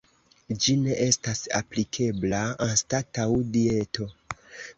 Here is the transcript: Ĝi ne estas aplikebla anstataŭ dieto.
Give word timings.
Ĝi 0.61 0.73
ne 0.85 0.95
estas 1.07 1.41
aplikebla 1.59 2.41
anstataŭ 2.69 3.29
dieto. 3.59 4.11